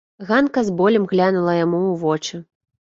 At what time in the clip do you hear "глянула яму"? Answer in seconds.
1.13-1.85